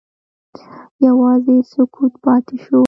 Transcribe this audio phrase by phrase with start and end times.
[1.07, 2.79] یوازې سکوت پاتې شو.